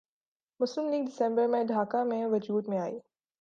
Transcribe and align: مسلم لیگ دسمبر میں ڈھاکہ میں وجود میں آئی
مسلم 0.59 0.89
لیگ 0.89 1.03
دسمبر 1.05 1.47
میں 1.47 1.63
ڈھاکہ 1.63 2.03
میں 2.03 2.25
وجود 2.25 2.67
میں 2.67 2.79
آئی 2.79 2.99